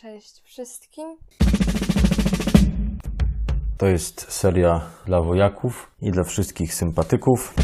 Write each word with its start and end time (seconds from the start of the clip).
Cześć 0.00 0.40
wszystkim. 0.42 1.16
To 3.78 3.86
jest 3.86 4.32
seria 4.32 4.80
dla 5.06 5.22
wojaków 5.22 5.90
i 6.00 6.10
dla 6.10 6.24
wszystkich 6.24 6.74
sympatyków. 6.74 7.54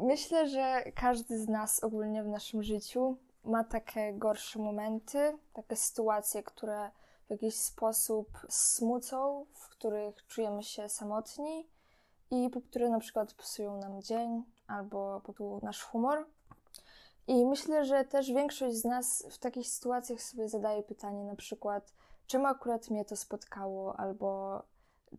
Myślę, 0.00 0.48
że 0.48 0.82
każdy 0.94 1.38
z 1.38 1.48
nas 1.48 1.84
ogólnie 1.84 2.22
w 2.22 2.26
naszym 2.26 2.62
życiu 2.62 3.16
ma 3.44 3.64
takie 3.64 4.14
gorsze 4.14 4.58
momenty, 4.58 5.38
takie 5.52 5.76
sytuacje, 5.76 6.42
które 6.42 6.90
w 7.26 7.30
jakiś 7.30 7.54
sposób 7.54 8.28
smucą, 8.48 9.46
w 9.54 9.68
których 9.68 10.26
czujemy 10.26 10.62
się 10.62 10.88
samotni 10.88 11.68
i 12.30 12.50
po 12.50 12.60
które 12.60 12.90
na 12.90 12.98
przykład 12.98 13.34
psują 13.34 13.76
nam 13.76 14.02
dzień 14.02 14.42
albo 14.66 15.20
po 15.20 15.60
nasz 15.62 15.82
humor. 15.82 16.26
I 17.28 17.46
myślę, 17.46 17.84
że 17.84 18.04
też 18.04 18.32
większość 18.32 18.76
z 18.76 18.84
nas 18.84 19.26
w 19.30 19.38
takich 19.38 19.68
sytuacjach 19.68 20.22
sobie 20.22 20.48
zadaje 20.48 20.82
pytanie 20.82 21.24
na 21.24 21.36
przykład, 21.36 21.92
czemu 22.26 22.46
akurat 22.46 22.90
mnie 22.90 23.04
to 23.04 23.16
spotkało, 23.16 23.96
albo 24.00 24.62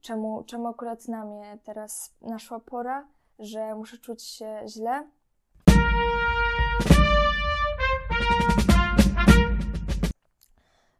czemu, 0.01 0.43
czemu 0.43 0.67
akurat 0.67 1.07
na 1.07 1.25
mnie 1.25 1.57
teraz 1.63 2.13
naszła 2.21 2.59
pora, 2.59 3.07
że 3.39 3.75
muszę 3.75 3.97
czuć 3.97 4.23
się 4.23 4.61
źle. 4.67 5.07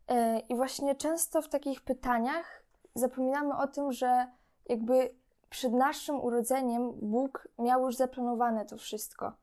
E, 0.07 0.39
I 0.39 0.55
właśnie 0.55 0.95
często 0.95 1.41
w 1.41 1.49
takich 1.49 1.81
pytaniach 1.81 2.63
zapominamy 2.95 3.57
o 3.57 3.67
tym, 3.67 3.91
że 3.91 4.27
jakby 4.69 5.15
przed 5.49 5.73
naszym 5.73 6.21
urodzeniem 6.21 6.91
Bóg 7.01 7.47
miał 7.59 7.85
już 7.85 7.95
zaplanowane 7.95 8.65
to 8.65 8.77
wszystko 8.77 9.33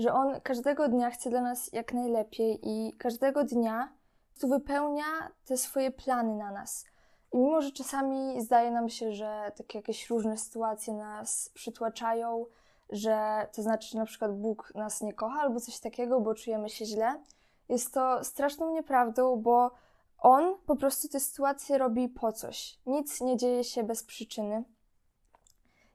że 0.00 0.12
On 0.12 0.40
każdego 0.40 0.88
dnia 0.88 1.10
chce 1.10 1.30
dla 1.30 1.40
nas 1.40 1.72
jak 1.72 1.92
najlepiej 1.92 2.58
i 2.62 2.92
każdego 2.92 3.44
dnia 3.44 3.92
tu 4.40 4.48
wypełnia 4.48 5.04
te 5.44 5.56
swoje 5.56 5.90
plany 5.90 6.36
na 6.36 6.50
nas. 6.50 6.86
I 7.32 7.38
mimo, 7.38 7.62
że 7.62 7.72
czasami 7.72 8.40
zdaje 8.40 8.70
nam 8.70 8.88
się, 8.88 9.12
że 9.12 9.52
takie 9.56 9.78
jakieś 9.78 10.10
różne 10.10 10.38
sytuacje 10.38 10.94
nas 10.94 11.50
przytłaczają, 11.54 12.46
że 12.90 13.46
to 13.52 13.62
znaczy, 13.62 13.88
że 13.88 13.98
na 13.98 14.06
przykład 14.06 14.36
Bóg 14.36 14.72
nas 14.74 15.00
nie 15.00 15.12
kocha 15.12 15.40
albo 15.40 15.60
coś 15.60 15.80
takiego, 15.80 16.20
bo 16.20 16.34
czujemy 16.34 16.68
się 16.68 16.84
źle, 16.84 17.22
jest 17.68 17.94
to 17.94 18.24
straszną 18.24 18.72
nieprawdą, 18.72 19.36
bo 19.36 19.70
On 20.18 20.54
po 20.66 20.76
prostu 20.76 21.08
te 21.08 21.20
sytuacje 21.20 21.78
robi 21.78 22.08
po 22.08 22.32
coś. 22.32 22.78
Nic 22.86 23.20
nie 23.20 23.36
dzieje 23.36 23.64
się 23.64 23.82
bez 23.82 24.04
przyczyny. 24.04 24.64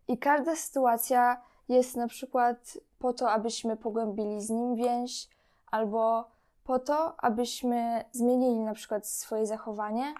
I 0.07 0.17
każda 0.17 0.55
sytuacja 0.55 1.41
jest 1.69 1.95
na 1.95 2.07
przykład 2.07 2.77
po 2.99 3.13
to, 3.13 3.31
abyśmy 3.31 3.77
pogłębili 3.77 4.41
z 4.41 4.49
nim 4.49 4.75
więź, 4.75 5.29
albo 5.71 6.27
po 6.63 6.79
to, 6.79 7.15
abyśmy 7.23 8.05
zmienili 8.11 8.59
na 8.59 8.73
przykład 8.73 9.07
swoje 9.07 9.45
zachowanie 9.45 10.13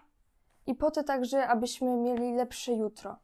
i 0.68 0.76
po 0.76 0.92
to 0.92 1.04
także, 1.04 1.48
abyśmy 1.48 1.98
mieli 1.98 2.34
lepsze 2.34 2.74
jutro. 2.74 3.16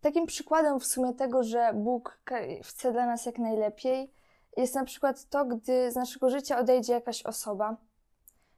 Takim 0.00 0.26
przykładem 0.26 0.80
w 0.80 0.86
sumie 0.86 1.14
tego, 1.14 1.42
że 1.42 1.72
Bóg 1.74 2.20
chce 2.62 2.92
dla 2.92 3.06
nas 3.06 3.26
jak 3.26 3.38
najlepiej, 3.38 4.12
jest 4.56 4.74
na 4.74 4.84
przykład 4.84 5.24
to, 5.24 5.44
gdy 5.44 5.92
z 5.92 5.96
naszego 5.96 6.30
życia 6.30 6.58
odejdzie 6.58 6.92
jakaś 6.92 7.22
osoba. 7.22 7.76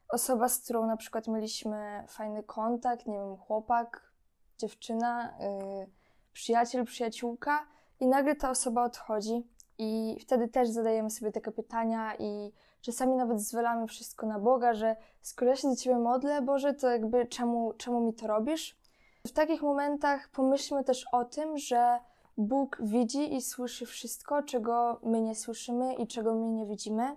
Osoba, 0.09 0.49
z 0.49 0.59
którą 0.59 0.87
na 0.87 0.97
przykład 0.97 1.29
mieliśmy 1.29 2.05
fajny 2.09 2.43
kontakt, 2.43 3.07
nie 3.07 3.19
wiem, 3.19 3.37
chłopak, 3.37 4.13
dziewczyna, 4.59 5.35
yy, 5.41 5.91
przyjaciel, 6.33 6.85
przyjaciółka, 6.85 7.67
i 8.01 8.07
nagle 8.07 8.37
ta 8.37 8.51
osoba 8.51 8.85
odchodzi. 8.85 9.47
I 9.79 10.19
wtedy 10.21 10.49
też 10.49 10.69
zadajemy 10.69 11.11
sobie 11.11 11.33
takie 11.33 11.53
pytania 11.53 12.17
i 12.19 12.53
czasami 12.81 13.17
nawet 13.17 13.41
zwalamy 13.41 13.87
wszystko 13.87 14.27
na 14.27 14.39
Boga, 14.39 14.75
że 14.75 14.97
skoro 15.21 15.51
ja 15.51 15.57
się 15.57 15.69
do 15.69 15.77
Ciebie 15.77 15.97
modlę, 15.99 16.43
Boże, 16.43 16.75
to 16.75 16.91
jakby 16.91 17.27
czemu, 17.27 17.73
czemu 17.73 18.01
mi 18.01 18.15
to 18.15 18.27
robisz? 18.27 18.79
W 19.27 19.33
takich 19.33 19.63
momentach 19.63 20.29
pomyślmy 20.29 20.85
też 20.85 21.05
o 21.13 21.25
tym, 21.25 21.59
że 21.59 21.99
Bóg 22.37 22.79
widzi 22.81 23.35
i 23.35 23.43
słyszy 23.43 23.87
wszystko, 23.87 24.43
czego 24.43 25.01
my 25.03 25.21
nie 25.21 25.35
słyszymy 25.35 25.95
i 25.95 26.07
czego 26.07 26.35
my 26.35 26.49
nie 26.49 26.67
widzimy. 26.67 27.17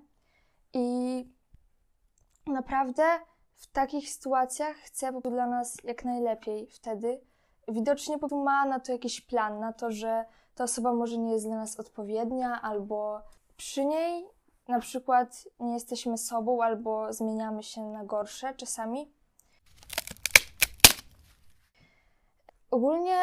I 0.73 1.25
naprawdę 2.47 3.03
w 3.55 3.67
takich 3.67 4.09
sytuacjach 4.09 4.75
chce 4.77 5.21
dla 5.21 5.47
nas 5.47 5.77
jak 5.83 6.05
najlepiej 6.05 6.67
wtedy. 6.67 7.21
Widocznie 7.67 8.19
po 8.19 8.43
ma 8.43 8.65
na 8.65 8.79
to 8.79 8.91
jakiś 8.91 9.21
plan, 9.21 9.59
na 9.59 9.73
to, 9.73 9.91
że 9.91 10.25
ta 10.57 10.63
osoba 10.63 10.93
może 10.93 11.17
nie 11.17 11.31
jest 11.31 11.45
dla 11.45 11.55
nas 11.55 11.79
odpowiednia, 11.79 12.61
albo 12.61 13.21
przy 13.57 13.85
niej 13.85 14.25
na 14.67 14.79
przykład 14.79 15.47
nie 15.59 15.73
jesteśmy 15.73 16.17
sobą, 16.17 16.63
albo 16.63 17.13
zmieniamy 17.13 17.63
się 17.63 17.81
na 17.81 18.05
gorsze 18.05 18.53
czasami. 18.53 19.11
Ogólnie, 22.71 23.17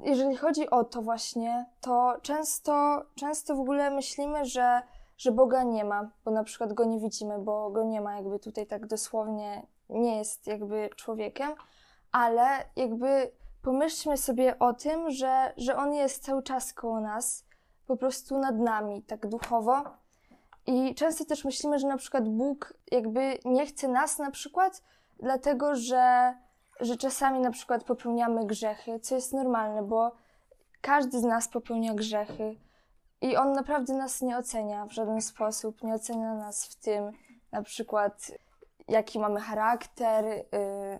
jeżeli 0.00 0.36
chodzi 0.36 0.70
o 0.70 0.84
to 0.84 1.02
właśnie, 1.02 1.66
to 1.80 2.16
często, 2.22 3.02
często 3.14 3.56
w 3.56 3.60
ogóle 3.60 3.90
myślimy, 3.90 4.44
że, 4.44 4.82
że 5.18 5.32
Boga 5.32 5.62
nie 5.62 5.84
ma, 5.84 6.10
bo 6.24 6.30
na 6.30 6.44
przykład 6.44 6.72
go 6.72 6.84
nie 6.84 7.00
widzimy, 7.00 7.38
bo 7.38 7.70
go 7.70 7.84
nie 7.84 8.00
ma, 8.00 8.16
jakby 8.16 8.38
tutaj 8.38 8.66
tak 8.66 8.86
dosłownie 8.86 9.66
nie 9.88 10.16
jest 10.16 10.46
jakby 10.46 10.90
człowiekiem, 10.96 11.54
ale 12.12 12.44
jakby 12.76 13.32
pomyślmy 13.62 14.16
sobie 14.16 14.58
o 14.58 14.72
tym, 14.72 15.10
że, 15.10 15.52
że 15.56 15.76
On 15.76 15.94
jest 15.94 16.24
cały 16.24 16.42
czas 16.42 16.72
koło 16.72 17.00
nas, 17.00 17.44
po 17.86 17.96
prostu 17.96 18.38
nad 18.38 18.58
nami, 18.58 19.02
tak 19.02 19.26
duchowo. 19.26 19.84
I 20.66 20.94
często 20.94 21.24
też 21.24 21.44
myślimy, 21.44 21.78
że 21.78 21.88
na 21.88 21.96
przykład 21.96 22.28
Bóg 22.28 22.74
jakby 22.90 23.38
nie 23.44 23.66
chce 23.66 23.88
nas 23.88 24.18
na 24.18 24.30
przykład, 24.30 24.82
dlatego 25.18 25.74
że, 25.74 26.34
że 26.80 26.96
czasami 26.96 27.40
na 27.40 27.50
przykład 27.50 27.84
popełniamy 27.84 28.46
grzechy, 28.46 29.00
co 29.00 29.14
jest 29.14 29.32
normalne, 29.32 29.82
bo 29.82 30.12
każdy 30.80 31.20
z 31.20 31.22
nas 31.22 31.48
popełnia 31.48 31.94
grzechy 31.94 32.56
i 33.20 33.36
On 33.36 33.52
naprawdę 33.52 33.94
nas 33.94 34.22
nie 34.22 34.38
ocenia 34.38 34.86
w 34.86 34.92
żaden 34.92 35.20
sposób, 35.20 35.82
nie 35.82 35.94
ocenia 35.94 36.34
nas 36.34 36.66
w 36.66 36.76
tym, 36.76 37.12
na 37.52 37.62
przykład 37.62 38.30
jaki 38.88 39.18
mamy 39.18 39.40
charakter, 39.40 40.24
yy, 40.24 40.98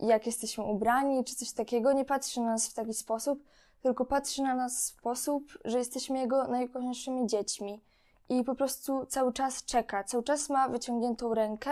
jak 0.00 0.26
jesteśmy 0.26 0.64
ubrani, 0.64 1.24
czy 1.24 1.36
coś 1.36 1.52
takiego, 1.52 1.92
nie 1.92 2.04
patrzy 2.04 2.40
na 2.40 2.46
nas 2.46 2.68
w 2.68 2.74
taki 2.74 2.94
sposób, 2.94 3.44
tylko 3.82 4.04
patrzy 4.04 4.42
na 4.42 4.54
nas 4.54 4.80
w 4.80 4.84
sposób, 4.84 5.58
że 5.64 5.78
jesteśmy 5.78 6.18
Jego 6.18 6.48
najkochańszymi 6.48 7.26
dziećmi. 7.26 7.82
I 8.28 8.44
po 8.44 8.54
prostu 8.54 9.06
cały 9.06 9.32
czas 9.32 9.64
czeka, 9.64 10.04
cały 10.04 10.22
czas 10.22 10.50
ma 10.50 10.68
wyciągniętą 10.68 11.34
rękę 11.34 11.70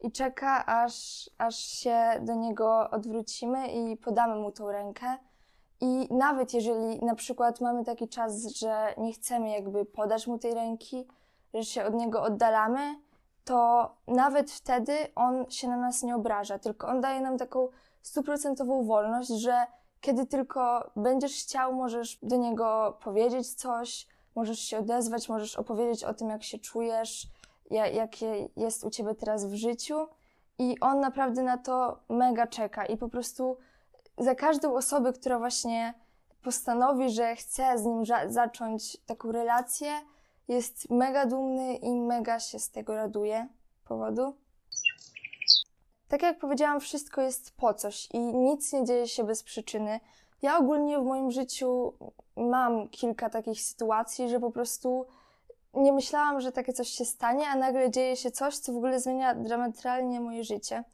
i 0.00 0.12
czeka, 0.12 0.66
aż, 0.66 1.30
aż 1.38 1.56
się 1.56 1.98
do 2.20 2.34
Niego 2.34 2.90
odwrócimy 2.90 3.68
i 3.68 3.96
podamy 3.96 4.36
Mu 4.36 4.52
tą 4.52 4.72
rękę. 4.72 5.06
I 5.80 6.08
nawet 6.10 6.54
jeżeli 6.54 7.04
na 7.04 7.14
przykład 7.14 7.60
mamy 7.60 7.84
taki 7.84 8.08
czas, 8.08 8.46
że 8.46 8.94
nie 8.98 9.12
chcemy 9.12 9.50
jakby 9.50 9.84
podać 9.84 10.26
Mu 10.26 10.38
tej 10.38 10.54
ręki, 10.54 11.06
że 11.54 11.64
się 11.64 11.84
od 11.84 11.94
Niego 11.94 12.22
oddalamy, 12.22 12.96
to 13.44 13.90
nawet 14.08 14.50
wtedy 14.50 14.92
on 15.14 15.50
się 15.50 15.68
na 15.68 15.76
nas 15.76 16.02
nie 16.02 16.16
obraża, 16.16 16.58
tylko 16.58 16.88
on 16.88 17.00
daje 17.00 17.20
nam 17.20 17.38
taką 17.38 17.68
stuprocentową 18.02 18.84
wolność, 18.84 19.28
że 19.28 19.66
kiedy 20.00 20.26
tylko 20.26 20.90
będziesz 20.96 21.32
chciał, 21.32 21.74
możesz 21.74 22.18
do 22.22 22.36
niego 22.36 22.98
powiedzieć 23.02 23.54
coś, 23.54 24.06
możesz 24.34 24.58
się 24.58 24.78
odezwać, 24.78 25.28
możesz 25.28 25.56
opowiedzieć 25.56 26.04
o 26.04 26.14
tym, 26.14 26.28
jak 26.28 26.42
się 26.42 26.58
czujesz, 26.58 27.26
jakie 27.70 28.48
jest 28.56 28.84
u 28.84 28.90
ciebie 28.90 29.14
teraz 29.14 29.46
w 29.46 29.54
życiu. 29.54 30.06
I 30.58 30.80
on 30.80 31.00
naprawdę 31.00 31.42
na 31.42 31.58
to 31.58 31.98
mega 32.08 32.46
czeka. 32.46 32.86
I 32.86 32.96
po 32.96 33.08
prostu 33.08 33.56
za 34.18 34.34
każdą 34.34 34.74
osobę, 34.74 35.12
która 35.12 35.38
właśnie 35.38 35.94
postanowi, 36.42 37.10
że 37.10 37.36
chce 37.36 37.78
z 37.78 37.84
nim 37.84 38.04
zacząć 38.26 38.96
taką 38.96 39.32
relację, 39.32 39.92
jest 40.48 40.90
mega 40.90 41.26
dumny 41.26 41.74
i 41.74 42.00
mega 42.00 42.40
się 42.40 42.58
z 42.58 42.70
tego 42.70 42.96
raduje 42.96 43.48
powodu. 43.84 44.36
Tak 46.08 46.22
jak 46.22 46.38
powiedziałam, 46.38 46.80
wszystko 46.80 47.20
jest 47.20 47.56
po 47.56 47.74
coś 47.74 48.08
i 48.12 48.18
nic 48.18 48.72
nie 48.72 48.84
dzieje 48.84 49.08
się 49.08 49.24
bez 49.24 49.42
przyczyny. 49.42 50.00
Ja 50.42 50.58
ogólnie 50.58 50.98
w 50.98 51.04
moim 51.04 51.30
życiu 51.30 51.92
mam 52.36 52.88
kilka 52.88 53.30
takich 53.30 53.60
sytuacji, 53.60 54.28
że 54.28 54.40
po 54.40 54.50
prostu 54.50 55.06
nie 55.74 55.92
myślałam, 55.92 56.40
że 56.40 56.52
takie 56.52 56.72
coś 56.72 56.88
się 56.88 57.04
stanie, 57.04 57.48
a 57.48 57.56
nagle 57.56 57.90
dzieje 57.90 58.16
się 58.16 58.30
coś, 58.30 58.58
co 58.58 58.72
w 58.72 58.76
ogóle 58.76 59.00
zmienia 59.00 59.34
dramatycznie 59.34 60.20
moje 60.20 60.44
życie. 60.44 60.84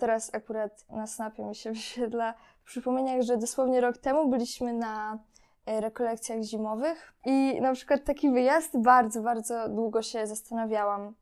Teraz 0.00 0.34
akurat 0.34 0.84
na 0.90 1.06
snapie 1.06 1.44
mi 1.44 1.54
się 1.54 1.72
wyświetla 1.72 2.34
w 2.62 2.64
przypomnieniach, 2.64 3.22
że 3.22 3.36
dosłownie 3.36 3.80
rok 3.80 3.98
temu 3.98 4.28
byliśmy 4.28 4.72
na 4.72 5.18
rekolekcjach 5.66 6.42
zimowych. 6.42 7.14
I 7.26 7.60
na 7.60 7.72
przykład 7.72 8.04
taki 8.04 8.30
wyjazd 8.30 8.78
bardzo, 8.78 9.22
bardzo 9.22 9.68
długo 9.68 10.02
się 10.02 10.26
zastanawiałam. 10.26 11.14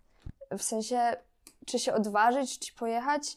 W 0.58 0.62
sensie, 0.62 1.16
czy 1.66 1.78
się 1.78 1.94
odważyć, 1.94 2.58
czy 2.58 2.74
pojechać. 2.74 3.36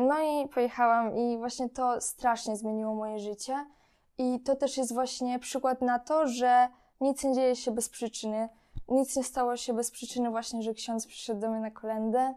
No 0.00 0.22
i 0.22 0.48
pojechałam 0.48 1.16
i 1.16 1.38
właśnie 1.38 1.68
to 1.68 2.00
strasznie 2.00 2.56
zmieniło 2.56 2.94
moje 2.94 3.18
życie. 3.18 3.66
I 4.18 4.40
to 4.40 4.56
też 4.56 4.76
jest 4.76 4.94
właśnie 4.94 5.38
przykład 5.38 5.82
na 5.82 5.98
to, 5.98 6.28
że 6.28 6.68
nic 7.00 7.24
nie 7.24 7.34
dzieje 7.34 7.56
się 7.56 7.70
bez 7.70 7.88
przyczyny. 7.88 8.48
Nic 8.88 9.16
nie 9.16 9.24
stało 9.24 9.56
się 9.56 9.74
bez 9.74 9.90
przyczyny 9.90 10.30
właśnie, 10.30 10.62
że 10.62 10.74
ksiądz 10.74 11.06
przyszedł 11.06 11.40
do 11.40 11.50
mnie 11.50 11.60
na 11.60 11.70
kolendę. 11.70 12.34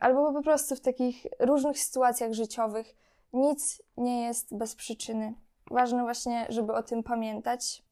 albo 0.00 0.32
po 0.32 0.42
prostu 0.42 0.76
w 0.76 0.80
takich 0.80 1.26
różnych 1.38 1.78
sytuacjach 1.78 2.32
życiowych 2.32 2.96
nic 3.32 3.82
nie 3.96 4.22
jest 4.24 4.56
bez 4.56 4.74
przyczyny. 4.74 5.34
Ważne 5.70 6.02
właśnie, 6.02 6.46
żeby 6.48 6.72
o 6.72 6.82
tym 6.82 7.02
pamiętać. 7.02 7.82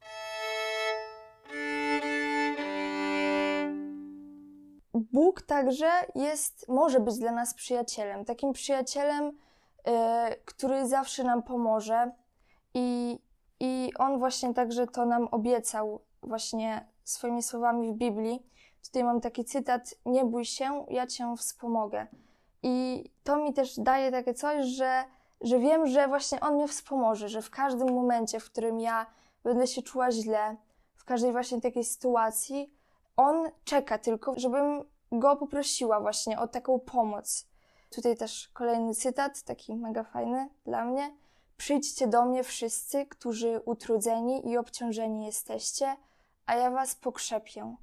Bóg 4.95 5.43
także 5.43 5.91
jest, 6.15 6.69
może 6.69 7.01
być 7.01 7.19
dla 7.19 7.33
nas 7.33 7.55
przyjacielem, 7.55 8.25
takim 8.25 8.53
przyjacielem, 8.53 9.25
yy, 9.27 9.93
który 10.45 10.89
zawsze 10.89 11.25
nam 11.25 11.43
pomoże 11.43 12.11
i, 12.75 13.19
i 13.61 13.93
On 13.99 14.19
właśnie 14.19 14.55
także 14.55 14.87
to 14.87 15.07
nam 15.07 15.29
obiecał 15.31 16.01
właśnie 16.23 16.87
swoimi 17.05 17.43
słowami 17.43 17.93
w 17.93 17.97
Biblii. 17.97 18.47
Tutaj 18.85 19.05
mam 19.05 19.21
taki 19.21 19.45
cytat: 19.45 19.95
Nie 20.07 20.25
bój 20.25 20.45
się, 20.45 20.87
ja 20.89 21.07
cię 21.07 21.35
wspomogę. 21.39 22.07
I 22.63 23.05
to 23.25 23.37
mi 23.37 23.53
też 23.53 23.81
daje 23.81 24.11
takie 24.11 24.35
coś, 24.35 24.67
że, 24.67 25.05
że 25.41 25.59
wiem, 25.59 25.87
że 25.87 26.09
właśnie 26.09 26.41
On 26.41 26.55
mnie 26.55 26.69
wspomoże, 26.69 27.29
że 27.29 27.43
w 27.43 27.51
każdym 27.51 27.95
momencie, 27.95 28.41
w 28.41 28.51
którym 28.51 28.81
ja 28.81 29.07
będę 29.45 29.67
się 29.67 29.83
czuła 29.83 30.11
źle, 30.11 30.57
w 30.95 31.05
każdej 31.05 31.33
właśnie 31.33 31.61
takiej 31.61 31.85
sytuacji, 31.85 32.75
On 33.17 33.51
czeka 33.65 33.99
tylko, 33.99 34.33
żebym 34.37 34.85
Go 35.13 35.37
poprosiła 35.37 36.01
właśnie 36.01 36.39
o 36.39 36.49
taką 36.49 36.81
pomoc. 36.81 37.47
Tutaj 37.91 38.17
też 38.17 38.49
kolejny 38.49 38.95
cytat, 38.95 39.43
taki 39.43 39.77
mega 39.77 40.05
fajny 40.05 40.49
dla 40.65 40.85
mnie. 40.85 41.17
Przyjdźcie 41.57 42.07
do 42.07 42.25
mnie 42.25 42.45
wszyscy, 42.45 43.07
którzy 43.07 43.61
utrudzeni 43.65 44.51
i 44.51 44.59
obciążeni 44.59 45.27
jesteście, 45.27 45.97
a 46.47 46.55
ja 46.55 46.71
was 46.71 46.95
pokrzepię. 46.95 47.77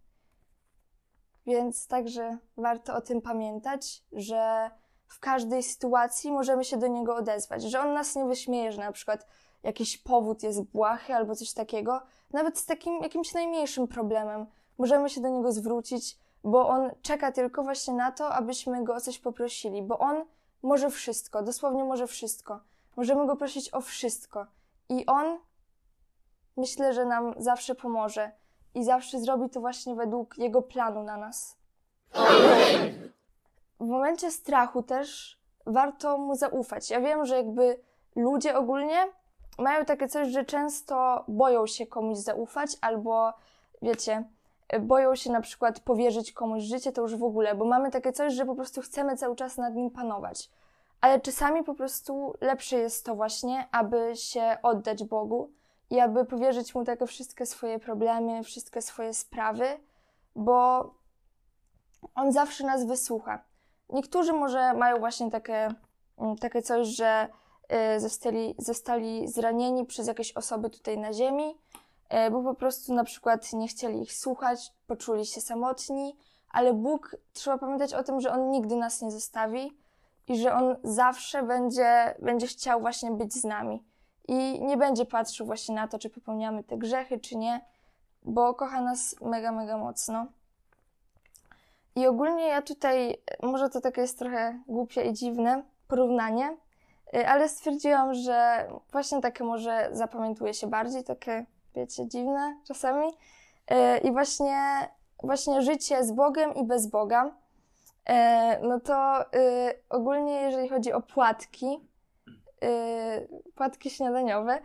Więc 1.45 1.87
także 1.87 2.37
warto 2.57 2.95
o 2.95 3.01
tym 3.01 3.21
pamiętać, 3.21 4.03
że 4.11 4.71
w 5.13 5.19
każdej 5.19 5.63
sytuacji 5.63 6.31
możemy 6.31 6.65
się 6.65 6.77
do 6.77 6.87
niego 6.87 7.15
odezwać, 7.15 7.63
że 7.63 7.79
on 7.79 7.93
nas 7.93 8.15
nie 8.15 8.25
wyśmieje, 8.25 8.71
że 8.71 8.81
na 8.81 8.91
przykład 8.91 9.27
jakiś 9.63 9.97
powód 9.97 10.43
jest 10.43 10.63
błahy 10.63 11.15
albo 11.15 11.35
coś 11.35 11.53
takiego, 11.53 12.01
nawet 12.33 12.57
z 12.57 12.65
takim 12.65 13.03
jakimś 13.03 13.33
najmniejszym 13.33 13.87
problemem 13.87 14.45
możemy 14.77 15.09
się 15.09 15.21
do 15.21 15.29
niego 15.29 15.51
zwrócić, 15.51 16.17
bo 16.43 16.67
on 16.67 16.91
czeka 17.01 17.31
tylko 17.31 17.63
właśnie 17.63 17.93
na 17.93 18.11
to, 18.11 18.29
abyśmy 18.29 18.83
go 18.83 18.95
o 18.95 19.01
coś 19.01 19.19
poprosili, 19.19 19.81
bo 19.81 19.99
on 19.99 20.25
może 20.63 20.89
wszystko, 20.89 21.43
dosłownie 21.43 21.83
może 21.83 22.07
wszystko. 22.07 22.59
Możemy 22.95 23.27
go 23.27 23.35
prosić 23.35 23.73
o 23.73 23.81
wszystko 23.81 24.47
i 24.89 25.05
on 25.05 25.37
myślę, 26.57 26.93
że 26.93 27.05
nam 27.05 27.33
zawsze 27.37 27.75
pomoże 27.75 28.31
i 28.75 28.83
zawsze 28.83 29.19
zrobi 29.19 29.49
to 29.49 29.59
właśnie 29.59 29.95
według 29.95 30.37
Jego 30.37 30.61
planu 30.61 31.03
na 31.03 31.17
nas. 31.17 31.57
W 33.83 33.87
momencie 33.87 34.31
strachu 34.31 34.83
też 34.83 35.39
warto 35.65 36.17
Mu 36.17 36.35
zaufać. 36.35 36.89
Ja 36.89 37.01
wiem, 37.01 37.25
że 37.25 37.35
jakby 37.35 37.79
ludzie 38.15 38.57
ogólnie 38.57 38.97
mają 39.59 39.85
takie 39.85 40.07
coś, 40.07 40.27
że 40.27 40.45
często 40.45 41.25
boją 41.27 41.67
się 41.67 41.87
komuś 41.87 42.17
zaufać 42.17 42.77
albo, 42.81 43.33
wiecie, 43.81 44.23
boją 44.79 45.15
się 45.15 45.31
na 45.31 45.41
przykład 45.41 45.79
powierzyć 45.79 46.31
komuś 46.31 46.63
życie, 46.63 46.91
to 46.91 47.01
już 47.01 47.15
w 47.15 47.23
ogóle, 47.23 47.55
bo 47.55 47.65
mamy 47.65 47.91
takie 47.91 48.11
coś, 48.11 48.33
że 48.33 48.45
po 48.45 48.55
prostu 48.55 48.81
chcemy 48.81 49.17
cały 49.17 49.35
czas 49.35 49.57
nad 49.57 49.75
nim 49.75 49.91
panować. 49.91 50.49
Ale 51.01 51.21
czasami 51.21 51.63
po 51.63 51.75
prostu 51.75 52.33
lepsze 52.41 52.77
jest 52.77 53.05
to 53.05 53.15
właśnie, 53.15 53.67
aby 53.71 54.11
się 54.15 54.57
oddać 54.63 55.03
Bogu, 55.03 55.49
i 55.89 55.99
aby 55.99 56.25
powierzyć 56.25 56.75
mu 56.75 56.83
takie 56.83 57.07
wszystkie 57.07 57.45
swoje 57.45 57.79
problemy, 57.79 58.43
wszystkie 58.43 58.81
swoje 58.81 59.13
sprawy, 59.13 59.65
bo 60.35 60.89
on 62.15 62.31
zawsze 62.31 62.65
nas 62.65 62.85
wysłucha. 62.85 63.43
Niektórzy 63.89 64.33
może 64.33 64.73
mają 64.73 64.99
właśnie 64.99 65.31
takie, 65.31 65.69
mm, 66.17 66.35
takie 66.37 66.61
coś, 66.61 66.87
że 66.87 67.27
y, 67.95 67.99
zostali, 67.99 68.55
zostali 68.57 69.27
zranieni 69.27 69.85
przez 69.85 70.07
jakieś 70.07 70.31
osoby 70.31 70.69
tutaj 70.69 70.97
na 70.97 71.13
ziemi, 71.13 71.57
y, 72.27 72.31
bo 72.31 72.43
po 72.43 72.53
prostu 72.53 72.93
na 72.93 73.03
przykład 73.03 73.53
nie 73.53 73.67
chcieli 73.67 74.01
ich 74.01 74.13
słuchać, 74.13 74.73
poczuli 74.87 75.25
się 75.25 75.41
samotni, 75.41 76.17
ale 76.49 76.73
Bóg, 76.73 77.15
trzeba 77.33 77.57
pamiętać 77.57 77.93
o 77.93 78.03
tym, 78.03 78.21
że 78.21 78.31
On 78.31 78.51
nigdy 78.51 78.75
nas 78.75 79.01
nie 79.01 79.11
zostawi 79.11 79.77
i 80.27 80.37
że 80.37 80.53
On 80.53 80.75
zawsze 80.83 81.43
będzie, 81.43 82.15
będzie 82.19 82.47
chciał 82.47 82.81
właśnie 82.81 83.11
być 83.11 83.33
z 83.33 83.43
nami 83.43 83.83
i 84.27 84.61
nie 84.61 84.77
będzie 84.77 85.05
patrzył 85.05 85.45
właśnie 85.45 85.75
na 85.75 85.87
to, 85.87 85.99
czy 85.99 86.09
popełniamy 86.09 86.63
te 86.63 86.77
grzechy, 86.77 87.19
czy 87.19 87.35
nie, 87.35 87.65
bo 88.23 88.53
kocha 88.53 88.81
nas 88.81 89.15
mega, 89.21 89.51
mega 89.51 89.77
mocno. 89.77 90.25
I 91.95 92.07
ogólnie 92.07 92.47
ja 92.47 92.61
tutaj, 92.61 93.17
może 93.43 93.69
to 93.69 93.81
takie 93.81 94.01
jest 94.01 94.19
trochę 94.19 94.59
głupie 94.67 95.01
i 95.01 95.13
dziwne 95.13 95.63
porównanie, 95.87 96.57
y, 97.15 97.27
ale 97.27 97.49
stwierdziłam, 97.49 98.13
że 98.13 98.67
właśnie 98.91 99.21
takie 99.21 99.43
może 99.43 99.89
zapamiętuje 99.91 100.53
się 100.53 100.67
bardziej, 100.67 101.03
takie, 101.03 101.45
wiecie, 101.75 102.07
dziwne 102.07 102.57
czasami. 102.67 103.07
Y, 103.07 103.97
I 103.97 104.11
właśnie, 104.11 104.89
właśnie 105.23 105.61
życie 105.61 106.03
z 106.03 106.11
Bogiem 106.11 106.55
i 106.55 106.63
bez 106.63 106.87
Boga. 106.87 107.25
Y, 107.25 108.13
no 108.61 108.79
to 108.79 109.25
ogólnie, 109.89 110.41
jeżeli 110.41 110.69
chodzi 110.69 110.93
o 110.93 111.01
płatki, 111.01 111.79
płatki 113.55 113.89
śniadaniowe, 113.89 114.59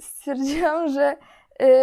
stwierdziłam, 0.00 0.88
że 0.88 1.16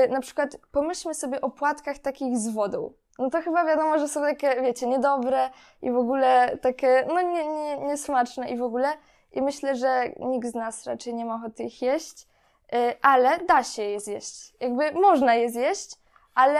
na 0.10 0.20
przykład 0.20 0.58
pomyślmy 0.72 1.14
sobie 1.14 1.42
o 1.42 1.50
płatkach 1.50 2.00
takich 2.00 2.38
z 2.38 2.48
wodą. 2.48 2.94
No 3.20 3.30
to 3.30 3.42
chyba 3.42 3.66
wiadomo, 3.66 4.00
że 4.00 4.08
są 4.08 4.22
takie, 4.22 4.62
wiecie, 4.62 4.88
niedobre 4.88 5.50
i 5.82 5.92
w 5.92 5.98
ogóle 5.98 6.58
takie, 6.58 7.06
no 7.08 7.22
nie, 7.22 7.46
nie, 7.46 7.78
niesmaczne 7.78 8.50
i 8.50 8.58
w 8.58 8.64
ogóle. 8.64 8.94
I 9.32 9.42
myślę, 9.42 9.76
że 9.76 10.04
nikt 10.20 10.48
z 10.48 10.56
nas 10.56 10.86
raczej 10.86 11.14
nie 11.14 11.26
ma 11.26 11.36
ochoty 11.36 11.64
ich 11.64 11.82
jeść, 11.82 12.28
yy, 12.72 12.80
ale 13.02 13.38
da 13.38 13.64
się 13.64 13.84
je 13.84 14.00
zjeść. 14.00 14.54
Jakby 14.60 14.92
można 14.92 15.36
je 15.36 15.50
zjeść, 15.50 15.96
ale 16.36 16.60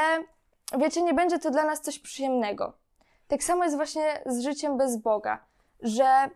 wiecie, 0.78 1.02
nie 1.02 1.14
będzie 1.14 1.40
to 1.40 1.52
dla 1.52 1.64
nas 1.64 1.82
coś 1.82 2.00
przyjemnego. 2.00 2.74
Tak 3.28 3.44
samo 3.44 3.64
jest 3.64 3.76
właśnie 3.76 4.22
z 4.26 4.44
życiem 4.44 4.78
bez 4.78 4.98
Boga, 4.98 5.40
że 5.82 6.30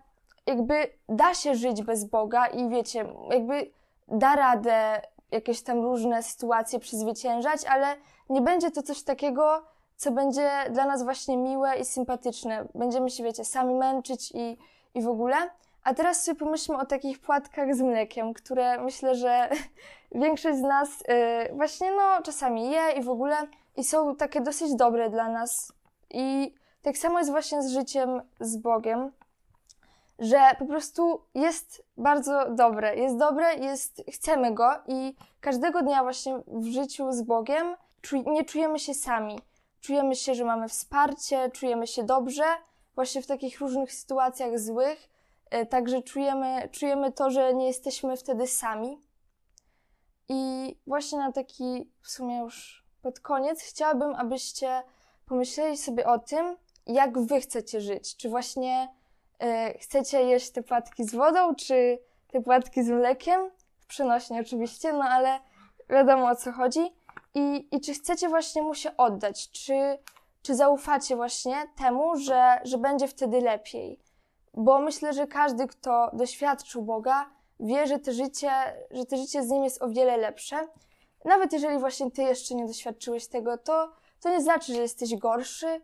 jakby 0.45 0.93
da 1.09 1.33
się 1.33 1.55
żyć 1.55 1.83
bez 1.83 2.05
Boga 2.05 2.47
i 2.47 2.69
wiecie, 2.69 3.05
jakby 3.29 3.71
da 4.07 4.35
radę 4.35 5.01
jakieś 5.31 5.61
tam 5.61 5.81
różne 5.81 6.23
sytuacje 6.23 6.79
przezwyciężać, 6.79 7.65
ale 7.65 7.95
nie 8.29 8.41
będzie 8.41 8.71
to 8.71 8.83
coś 8.83 9.03
takiego, 9.03 9.63
co 9.99 10.11
będzie 10.11 10.51
dla 10.71 10.85
nas 10.85 11.03
właśnie 11.03 11.37
miłe 11.37 11.75
i 11.75 11.85
sympatyczne. 11.85 12.65
Będziemy 12.75 13.09
się, 13.09 13.23
wiecie, 13.23 13.45
sami 13.45 13.73
męczyć 13.73 14.31
i, 14.31 14.57
i 14.93 15.01
w 15.01 15.07
ogóle. 15.07 15.35
A 15.83 15.93
teraz 15.93 16.23
sobie 16.23 16.39
pomyślmy 16.39 16.77
o 16.77 16.85
takich 16.85 17.19
płatkach 17.19 17.75
z 17.75 17.81
mlekiem, 17.81 18.33
które 18.33 18.83
myślę, 18.83 19.15
że 19.15 19.49
większość 20.11 20.57
z 20.57 20.61
nas 20.61 20.89
yy, 21.07 21.55
właśnie 21.55 21.91
no 21.91 22.21
czasami 22.23 22.71
je 22.71 22.91
i 22.97 23.03
w 23.03 23.09
ogóle 23.09 23.35
i 23.77 23.83
są 23.83 24.15
takie 24.15 24.41
dosyć 24.41 24.75
dobre 24.75 25.09
dla 25.09 25.29
nas. 25.29 25.73
I 26.09 26.53
tak 26.81 26.97
samo 26.97 27.19
jest 27.19 27.31
właśnie 27.31 27.63
z 27.63 27.71
życiem 27.71 28.21
z 28.39 28.57
Bogiem 28.57 29.11
że 30.19 30.39
po 30.59 30.65
prostu 30.65 31.21
jest 31.35 31.83
bardzo 31.97 32.49
dobre, 32.49 32.95
jest 32.95 33.17
dobre, 33.17 33.55
jest, 33.55 34.03
chcemy 34.13 34.53
go 34.53 34.71
i 34.87 35.15
każdego 35.41 35.81
dnia 35.81 36.03
właśnie 36.03 36.39
w 36.47 36.65
życiu 36.65 37.11
z 37.11 37.21
Bogiem 37.21 37.75
nie 38.25 38.45
czujemy 38.45 38.79
się 38.79 38.93
sami. 38.93 39.39
Czujemy 39.81 40.15
się, 40.15 40.35
że 40.35 40.45
mamy 40.45 40.69
wsparcie, 40.69 41.51
czujemy 41.51 41.87
się 41.87 42.03
dobrze, 42.03 42.43
właśnie 42.95 43.21
w 43.21 43.27
takich 43.27 43.59
różnych 43.59 43.93
sytuacjach 43.93 44.59
złych, 44.59 45.09
e, 45.49 45.65
także 45.65 46.01
czujemy, 46.01 46.69
czujemy 46.71 47.11
to, 47.11 47.29
że 47.29 47.53
nie 47.53 47.67
jesteśmy 47.67 48.17
wtedy 48.17 48.47
sami. 48.47 49.01
I 50.29 50.75
właśnie 50.87 51.19
na 51.19 51.31
taki, 51.31 51.91
w 52.01 52.09
sumie 52.09 52.39
już 52.39 52.85
pod 53.01 53.19
koniec, 53.19 53.61
chciałabym, 53.61 54.15
abyście 54.15 54.83
pomyśleli 55.25 55.77
sobie 55.77 56.07
o 56.07 56.19
tym, 56.19 56.57
jak 56.85 57.19
wy 57.19 57.41
chcecie 57.41 57.81
żyć. 57.81 58.17
Czy 58.17 58.29
właśnie 58.29 58.99
E, 59.39 59.77
chcecie 59.79 60.23
jeść 60.23 60.49
te 60.49 60.63
płatki 60.63 61.03
z 61.03 61.15
wodą, 61.15 61.55
czy 61.55 61.99
te 62.27 62.41
płatki 62.41 62.83
z 62.83 62.89
mlekiem? 62.89 63.51
W 63.79 63.85
przenośnie 63.85 64.41
oczywiście, 64.41 64.93
no 64.93 65.03
ale 65.03 65.39
wiadomo 65.89 66.29
o 66.29 66.35
co 66.35 66.51
chodzi. 66.51 66.79
I, 67.33 67.67
i 67.71 67.81
czy 67.81 67.93
chcecie 67.93 68.29
właśnie 68.29 68.61
mu 68.61 68.73
się 68.73 68.97
oddać? 68.97 69.51
Czy, 69.51 69.97
czy 70.41 70.55
zaufacie 70.55 71.15
właśnie 71.15 71.55
temu, 71.77 72.15
że, 72.15 72.61
że 72.63 72.77
będzie 72.77 73.07
wtedy 73.07 73.41
lepiej? 73.41 73.99
Bo 74.53 74.79
myślę, 74.79 75.13
że 75.13 75.27
każdy, 75.27 75.67
kto 75.67 76.09
doświadczył 76.13 76.81
Boga, 76.81 77.29
wie, 77.59 77.87
że 77.87 77.99
to 77.99 78.13
życie, 78.13 78.51
że 78.91 79.05
to 79.05 79.17
życie 79.17 79.43
z 79.43 79.49
nim 79.49 79.63
jest 79.63 79.81
o 79.81 79.89
wiele 79.89 80.17
lepsze. 80.17 80.67
Nawet 81.25 81.53
jeżeli 81.53 81.79
właśnie 81.79 82.11
ty 82.11 82.21
jeszcze 82.21 82.55
nie 82.55 82.65
doświadczyłeś 82.65 83.27
tego, 83.27 83.57
to, 83.57 83.91
to 84.21 84.29
nie 84.29 84.41
znaczy, 84.41 84.73
że 84.73 84.81
jesteś 84.81 85.15
gorszy. 85.15 85.81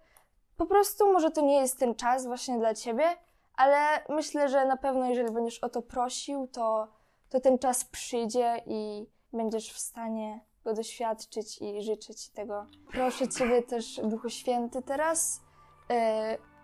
Po 0.58 0.66
prostu 0.66 1.14
może 1.14 1.32
to 1.32 1.42
nie 1.42 1.60
jest 1.60 1.80
ten 1.80 1.96
czas 1.96 2.25
właśnie 2.25 2.60
dla 2.60 2.74
ciebie 2.74 3.16
ale 3.58 4.04
myślę, 4.10 4.50
że 4.50 4.66
na 4.66 4.78
pewno, 4.78 5.10
jeżeli 5.10 5.34
będziesz 5.34 5.60
o 5.60 5.70
to 5.70 5.82
prosił, 5.82 6.48
to, 6.48 6.88
to 7.30 7.40
ten 7.40 7.60
czas 7.60 7.86
przyjdzie 7.86 8.62
i 8.66 9.08
będziesz 9.34 9.74
w 9.74 9.80
stanie 9.80 10.40
go 10.65 10.74
doświadczyć 10.74 11.62
i 11.62 11.81
życzyć 11.81 12.29
tego. 12.29 12.65
Proszę 12.91 13.27
Ciebie 13.27 13.63
też, 13.63 14.01
Duchu 14.03 14.29
Święty, 14.29 14.81
teraz 14.81 15.41
yy, 15.89 15.95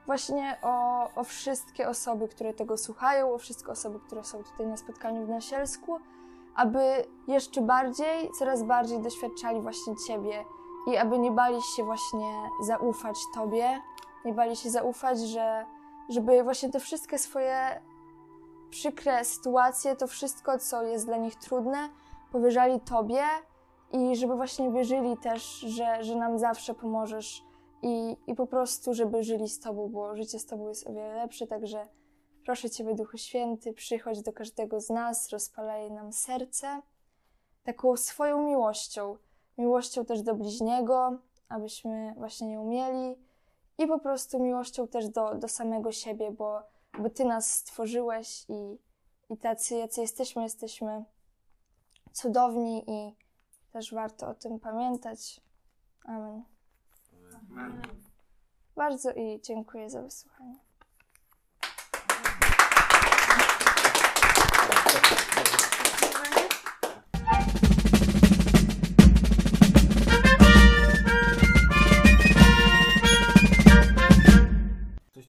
właśnie 0.06 0.58
o, 0.62 1.08
o 1.16 1.24
wszystkie 1.24 1.90
osoby, 1.90 2.28
które 2.28 2.54
tego 2.54 2.78
słuchają, 2.78 3.34
o 3.34 3.38
wszystkie 3.38 3.72
osoby, 3.72 4.00
które 4.00 4.24
są 4.24 4.44
tutaj 4.44 4.68
na 4.68 4.78
spotkaniu 4.78 5.26
w 5.26 5.30
Nasielsku, 5.30 6.00
aby 6.56 6.80
jeszcze 7.28 7.62
bardziej, 7.62 8.32
coraz 8.40 8.64
bardziej 8.64 9.00
doświadczali 9.00 9.62
właśnie 9.62 9.96
Ciebie 10.08 10.46
i 10.88 10.98
aby 10.98 11.20
nie 11.20 11.32
bali 11.32 11.62
się 11.76 11.84
właśnie 11.84 12.34
zaufać 12.64 13.16
Tobie, 13.36 13.82
nie 14.26 14.34
bali 14.34 14.56
się 14.56 14.70
zaufać, 14.70 15.20
że 15.20 15.66
żeby 16.10 16.44
właśnie 16.44 16.70
te 16.70 16.80
wszystkie 16.80 17.18
swoje 17.18 17.82
przykre 18.70 19.26
sytuacje, 19.26 19.96
to 19.96 20.08
wszystko, 20.08 20.60
co 20.60 20.84
jest 20.84 21.06
dla 21.06 21.18
nich 21.18 21.36
trudne, 21.36 21.90
powierzali 22.32 22.80
Tobie 22.80 23.24
i 23.94 24.16
żeby 24.16 24.36
właśnie 24.36 24.72
wierzyli 24.72 25.18
też, 25.18 25.60
że, 25.60 26.04
że 26.04 26.16
nam 26.16 26.40
zawsze 26.40 26.74
pomożesz. 26.74 27.44
I, 27.84 28.18
i 28.28 28.36
po 28.36 28.48
prostu, 28.48 28.94
żeby 28.94 29.24
żyli 29.24 29.50
z 29.50 29.60
Tobą, 29.60 29.90
bo 29.90 30.16
życie 30.16 30.40
z 30.40 30.46
Tobą 30.46 30.70
jest 30.70 30.88
o 30.88 30.94
wiele 30.94 31.14
lepsze, 31.14 31.48
także 31.48 31.88
proszę 32.46 32.70
Ciebie, 32.70 32.96
Duchu 32.96 33.18
Święty, 33.18 33.74
przychodź 33.74 34.22
do 34.22 34.34
każdego 34.34 34.80
z 34.80 34.90
nas, 34.90 35.30
rozpalaj 35.30 35.92
nam 35.92 36.14
serce 36.14 36.82
taką 37.64 37.98
swoją 37.98 38.42
miłością, 38.48 39.18
miłością 39.58 40.06
też 40.06 40.22
do 40.22 40.36
bliźniego, 40.36 41.18
abyśmy 41.50 42.14
właśnie 42.18 42.48
nie 42.48 42.60
umieli. 42.60 43.16
I 43.78 43.88
po 43.88 44.00
prostu 44.00 44.40
miłością 44.40 44.88
też 44.88 45.10
do, 45.10 45.36
do 45.36 45.48
samego 45.48 45.92
siebie, 45.92 46.32
bo, 46.32 46.62
bo 47.00 47.10
Ty 47.10 47.26
nas 47.26 47.54
stworzyłeś 47.54 48.46
i, 48.50 48.78
i 49.30 49.38
tacy, 49.38 49.76
jacy 49.76 50.02
jesteśmy, 50.02 50.44
jesteśmy 50.44 51.06
cudowni 52.14 52.84
i 52.88 53.16
też 53.72 53.94
warto 53.94 54.28
o 54.28 54.34
tym 54.34 54.60
pamiętać. 54.60 55.42
Amen. 56.06 56.44
Amen. 57.52 57.82
Bardzo 58.76 59.12
i 59.12 59.42
dziękuję 59.42 59.90
za 59.90 60.02
wysłuchanie. 60.02 60.60